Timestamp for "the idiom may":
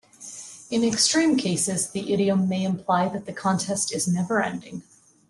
1.91-2.63